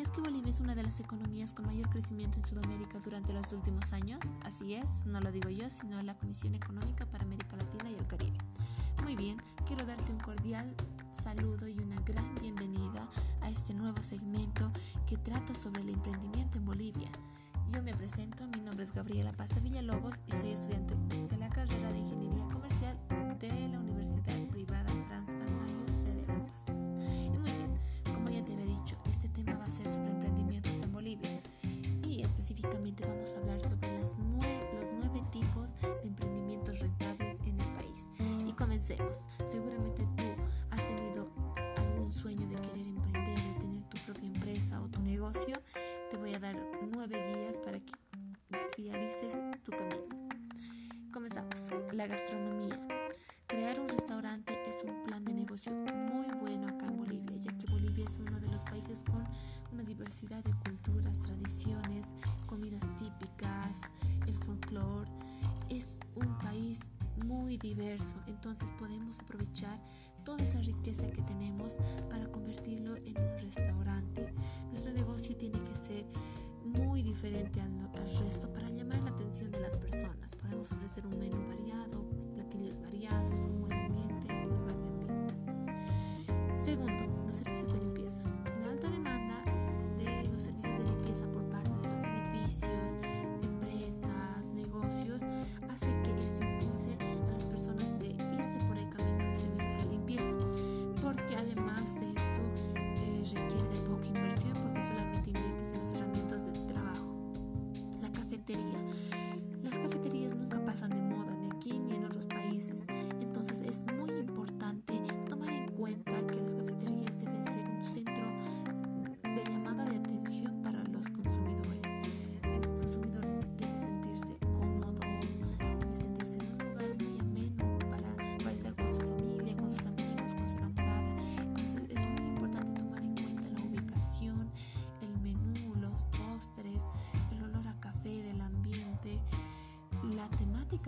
¿Sabías 0.00 0.16
que 0.16 0.22
Bolivia 0.22 0.48
es 0.48 0.60
una 0.60 0.74
de 0.74 0.82
las 0.82 0.98
economías 0.98 1.52
con 1.52 1.66
mayor 1.66 1.90
crecimiento 1.90 2.38
en 2.38 2.46
Sudamérica 2.46 2.98
durante 3.00 3.34
los 3.34 3.52
últimos 3.52 3.92
años? 3.92 4.18
Así 4.44 4.72
es, 4.72 5.04
no 5.04 5.20
lo 5.20 5.30
digo 5.30 5.50
yo, 5.50 5.68
sino 5.68 6.00
la 6.02 6.14
Comisión 6.14 6.54
Económica 6.54 7.04
para 7.04 7.24
América 7.24 7.54
Latina 7.58 7.90
y 7.90 7.96
el 7.96 8.06
Caribe. 8.06 8.38
Muy 9.02 9.14
bien, 9.14 9.36
quiero 9.66 9.84
darte 9.84 10.10
un 10.10 10.18
cordial 10.20 10.74
saludo 11.12 11.68
y 11.68 11.78
una 11.80 12.00
gran 12.00 12.34
bienvenida 12.36 13.10
a 13.42 13.50
este 13.50 13.74
nuevo 13.74 14.02
segmento 14.02 14.72
que 15.06 15.18
trata 15.18 15.54
sobre 15.54 15.82
el 15.82 15.90
emprendimiento 15.90 16.56
en 16.56 16.64
Bolivia. 16.64 17.10
Yo 17.70 17.82
me 17.82 17.92
presento, 17.92 18.46
mi 18.46 18.60
nombre 18.62 18.84
es 18.84 18.94
Gabriela 18.94 19.32
Paz 19.32 19.62
Villalobos 19.62 20.14
y 20.26 20.32
soy 20.32 20.52
estudiante 20.52 20.94
de 21.28 21.36
la 21.36 21.50
carrera 21.50 21.92
de 21.92 21.98
Ingeniería 21.98 22.48
Comercial 22.48 22.96
específicamente 32.60 33.06
vamos 33.06 33.32
a 33.32 33.38
hablar 33.38 33.60
sobre 33.60 34.00
las 34.00 34.10
los 34.10 34.90
nueve 34.92 35.22
tipos 35.32 35.74
de 35.80 36.08
emprendimientos 36.08 36.78
rentables 36.78 37.38
en 37.46 37.58
el 37.58 37.74
país. 37.74 38.08
Y 38.46 38.52
comencemos. 38.52 39.28
Seguramente 39.46 40.06
tú 40.16 40.24
has 40.70 40.86
tenido 40.86 41.30
algún 41.76 42.12
sueño 42.12 42.46
de 42.46 42.56
querer 42.56 42.86
emprender, 42.86 43.42
de 43.42 43.60
tener 43.60 43.82
tu 43.88 43.98
propia 44.04 44.26
empresa 44.26 44.80
o 44.82 44.88
tu 44.88 45.00
negocio 45.00 45.60
te 46.10 46.16
voy 46.16 46.34
a 46.34 46.40
dar 46.40 46.56
nueve 46.90 47.16
guías 47.16 47.58
para 47.60 47.78
que 47.80 47.92
finalices 48.76 49.38
tu 49.62 49.70
camino. 49.70 50.28
Comenzamos. 51.12 51.70
La 51.92 52.06
gastronomía. 52.06 52.78
Crear 53.46 53.80
un 53.80 53.88
restaurante 53.88 54.58
es 54.68 54.82
un 54.84 55.04
plan 55.04 55.24
de 55.24 55.34
negocio 55.34 55.72
muy 55.72 56.26
bueno 56.40 56.68
acá 56.68 56.86
en 56.86 56.99
Bolivia 58.00 58.06
es 58.06 58.18
uno 58.18 58.40
de 58.40 58.48
los 58.48 58.62
países 58.64 59.00
con 59.00 59.26
una 59.72 59.82
diversidad 59.82 60.42
de 60.44 60.54
culturas, 60.64 61.18
tradiciones, 61.20 62.14
comidas 62.46 62.80
típicas, 62.98 63.82
el 64.26 64.36
folclore. 64.38 65.10
Es 65.68 65.98
un 66.14 66.38
país 66.38 66.92
muy 67.24 67.58
diverso, 67.58 68.14
entonces 68.26 68.70
podemos 68.78 69.20
aprovechar 69.20 69.78
toda 70.24 70.42
esa 70.42 70.60
riqueza 70.60 71.10
que 71.10 71.22
tenemos 71.22 71.72
para 72.08 72.26
convertirlo 72.30 72.96
en 72.96 73.18
un 73.18 73.38
restaurante. 73.38 74.32
Nuestro 74.70 74.92
negocio 74.92 75.36
tiene 75.36 75.60
que 75.62 75.76
ser 75.76 76.06
muy 76.64 77.02
diferente 77.02 77.60
al, 77.60 77.70
resto 78.24 78.50
para 78.52 78.70
llamar 78.70 79.00
la 79.02 79.10
atención 79.10 79.50
de 79.50 79.60
las 79.60 79.76
personas. 79.76 80.36
Podemos 80.36 80.72
ofrecer 80.72 81.06
un 81.06 81.18
menú 81.18 81.46
variado, 81.48 82.08
platillos 82.34 82.80
variados, 82.80 83.40
un 83.40 83.60
buen 83.60 83.72
ambiente, 83.72 84.26
un 84.32 84.58
lugar 84.58 84.76
de 84.76 84.88
ambiente. 84.88 86.64
Segundo, 86.64 87.19
los 87.30 87.38
servicios 87.38 87.72
de 87.72 87.99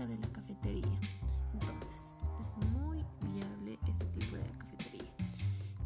de 0.00 0.16
la 0.18 0.28
cafetería. 0.32 1.00
Entonces 1.52 2.16
es 2.40 2.66
muy 2.70 3.04
viable 3.20 3.78
ese 3.86 4.06
tipo 4.06 4.36
de 4.36 4.50
cafetería. 4.58 5.12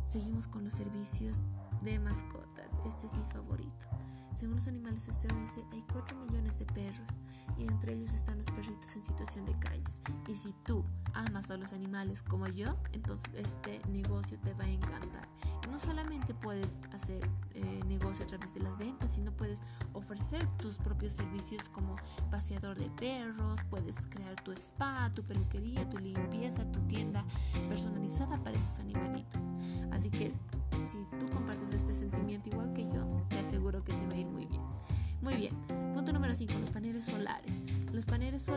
Seguimos 0.08 0.46
con 0.46 0.64
los 0.64 0.74
servicios 0.74 1.36
de 1.82 1.98
mascotas. 1.98 2.70
Este 2.86 3.08
es 3.08 3.16
mi 3.16 3.24
favorito. 3.32 3.86
Según 4.38 4.56
los 4.56 4.66
animales 4.66 5.04
SOS, 5.04 5.64
hay 5.72 5.82
4 5.92 6.16
millones 6.16 6.58
de 6.58 6.66
perros 6.66 7.08
y 7.56 7.62
entre 7.66 7.94
ellos 7.94 8.12
están 8.12 8.38
los 8.38 8.46
perritos 8.50 8.94
en 8.94 9.04
situación 9.04 9.44
de 9.46 9.58
calles. 9.58 10.00
Y 10.28 10.34
si 10.34 10.52
tú 10.64 10.84
amas 11.14 11.50
a 11.50 11.56
los 11.56 11.72
animales 11.72 12.22
como 12.22 12.46
yo, 12.48 12.76
entonces 12.92 13.32
este 13.34 13.80
negocio 13.88 14.38
te 14.40 14.52
va 14.54 14.64
a 14.64 14.68
encantar. 14.68 15.28
No 15.70 15.80
solamente 15.80 16.34
puedes 16.34 16.82
hacer 16.92 17.26
eh, 17.54 17.82
negocio 17.86 18.24
a 18.24 18.28
través 18.28 18.52
de 18.52 18.60
las 18.60 18.76
ventas, 18.76 19.12
sino 19.14 19.32
puedes 19.32 19.60
ofrecer 19.94 20.46
tus 20.58 20.76
propios 20.76 21.14
servicios 21.14 21.68
como 21.70 21.96
paseador 22.30 22.78
de 22.78 22.90
perros, 22.90 23.60
puedes 23.70 24.06
crear 24.06 24.36
tu 24.42 24.52
spa, 24.52 25.10
tu 25.14 25.22
peluquería, 25.24 25.88
tu 25.88 25.98
limpieza, 25.98 26.70
tu 26.72 26.80
tienda 26.86 27.24
personalizada 27.68 28.42
para 28.42 28.56
estos 28.56 28.78
animalitos. 28.80 29.42
Así 29.92 30.10
que 30.10 30.34
si 30.82 30.98
tú 31.18 31.28
compartes 31.30 31.70
este 31.70 31.94
sentimiento 31.94 32.48
igual 32.50 32.72
que 32.72 32.85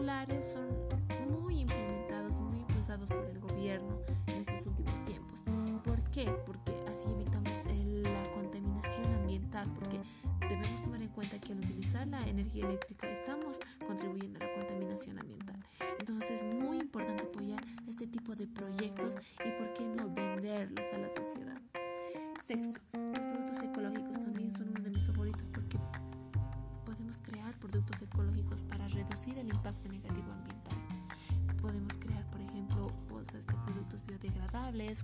paneles 0.09 0.45
solares 0.45 0.53
son 0.53 1.41
muy 1.41 1.61
implementados 1.61 2.37
y 2.37 2.41
muy 2.41 2.59
impulsados 2.59 3.07
por 3.09 3.25
el 3.25 3.39
gobierno 3.39 3.99
en 4.27 4.37
estos 4.39 4.65
últimos 4.65 5.05
tiempos. 5.05 5.39
¿Por 5.85 6.01
qué? 6.11 6.25
Porque 6.45 6.71
así 6.87 7.11
evitamos 7.13 7.53
la 8.03 8.31
contaminación 8.33 9.13
ambiental, 9.13 9.69
porque 9.75 9.99
debemos 10.47 10.81
tomar 10.81 11.01
en 11.01 11.09
cuenta 11.09 11.39
que 11.39 11.53
al 11.53 11.59
utilizar 11.59 12.07
la 12.07 12.27
energía 12.27 12.65
eléctrica 12.65 13.07
estamos 13.09 13.57
contribuyendo 13.85 14.39
a 14.39 14.47
la 14.47 14.53
contaminación 14.55 15.19
ambiental. 15.19 15.63
Entonces 15.99 16.43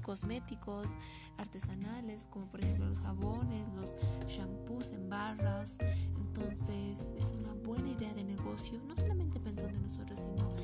cosméticos, 0.02 0.97
artesanales, 1.38 2.25
como 2.30 2.47
por 2.47 2.62
ejemplo 2.62 2.88
los 2.88 3.00
jabones, 3.00 3.68
los 3.74 3.94
shampoos 4.28 4.91
en 4.91 5.09
barras. 5.09 5.78
Entonces 6.18 7.13
es 7.18 7.34
una 7.34 7.53
buena 7.53 7.90
idea 7.90 8.13
de 8.13 8.24
negocio, 8.24 8.80
no 8.88 8.96
solamente 8.96 9.40
pensando 9.40 9.78
en 9.78 9.84
nosotros, 9.84 10.19
sino 10.19 10.56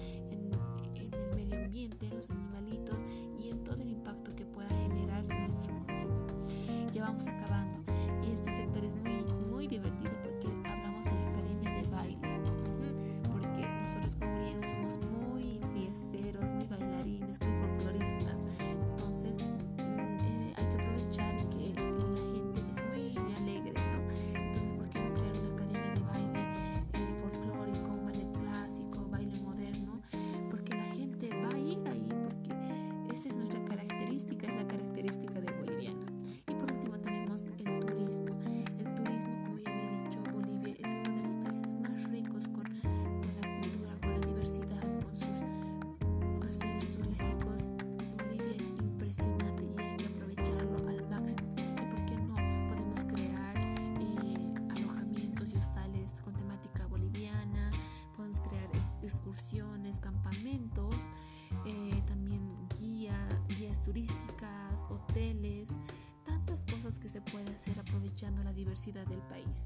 diversidad 68.85 69.05
del 69.07 69.21
país. 69.23 69.65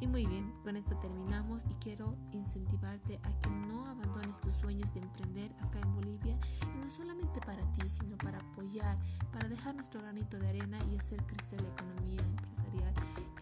Y 0.00 0.06
muy 0.06 0.26
bien, 0.26 0.52
con 0.62 0.76
esto 0.76 0.96
terminamos 0.98 1.60
y 1.70 1.74
quiero 1.74 2.16
incentivarte 2.32 3.20
a 3.22 3.40
que 3.40 3.50
no 3.50 3.86
abandones 3.86 4.40
tus 4.40 4.54
sueños 4.54 4.92
de 4.94 5.00
emprender 5.00 5.52
acá 5.60 5.80
en 5.80 5.94
Bolivia 5.94 6.38
y 6.62 6.84
no 6.84 6.90
solamente 6.90 7.40
para 7.40 7.64
ti, 7.72 7.88
sino 7.88 8.16
para 8.18 8.38
apoyar, 8.38 8.98
para 9.32 9.48
dejar 9.48 9.74
nuestro 9.74 10.00
granito 10.00 10.38
de 10.38 10.48
arena 10.48 10.78
y 10.90 10.96
hacer 10.96 11.22
crecer 11.24 11.60
la 11.60 11.68
economía 11.68 12.20
empresarial 12.20 12.94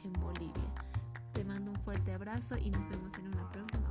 en 0.05 0.13
Bolivia. 0.21 0.75
Te 1.33 1.45
mando 1.45 1.71
un 1.71 1.81
fuerte 1.81 2.13
abrazo 2.13 2.57
y 2.57 2.71
nos 2.71 2.89
vemos 2.89 3.15
en 3.15 3.29
una 3.29 3.51
próxima 3.51 3.90